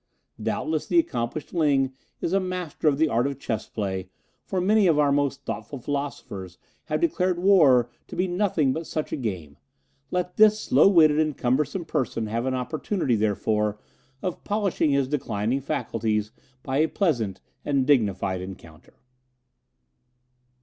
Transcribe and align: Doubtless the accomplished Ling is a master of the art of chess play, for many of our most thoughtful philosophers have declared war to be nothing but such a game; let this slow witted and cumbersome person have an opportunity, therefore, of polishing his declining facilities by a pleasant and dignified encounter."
Doubtless 0.41 0.87
the 0.87 0.97
accomplished 0.97 1.53
Ling 1.53 1.93
is 2.21 2.33
a 2.33 2.39
master 2.39 2.87
of 2.87 2.97
the 2.97 3.07
art 3.07 3.27
of 3.27 3.37
chess 3.37 3.69
play, 3.69 4.09
for 4.43 4.59
many 4.59 4.87
of 4.87 4.97
our 4.97 5.11
most 5.11 5.45
thoughtful 5.45 5.77
philosophers 5.77 6.57
have 6.85 6.99
declared 7.01 7.37
war 7.37 7.87
to 8.07 8.15
be 8.15 8.27
nothing 8.27 8.73
but 8.73 8.87
such 8.87 9.11
a 9.13 9.15
game; 9.15 9.57
let 10.09 10.37
this 10.37 10.59
slow 10.59 10.87
witted 10.87 11.19
and 11.19 11.37
cumbersome 11.37 11.85
person 11.85 12.25
have 12.25 12.47
an 12.47 12.55
opportunity, 12.55 13.15
therefore, 13.15 13.77
of 14.23 14.43
polishing 14.43 14.89
his 14.89 15.07
declining 15.07 15.61
facilities 15.61 16.31
by 16.63 16.77
a 16.79 16.87
pleasant 16.87 17.39
and 17.63 17.85
dignified 17.85 18.41
encounter." 18.41 18.95